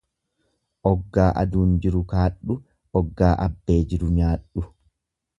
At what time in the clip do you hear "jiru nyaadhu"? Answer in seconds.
3.93-4.65